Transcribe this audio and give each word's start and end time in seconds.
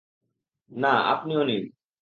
না, 0.71 0.93
আপনিও 1.13 1.41
নিন। 1.43 1.63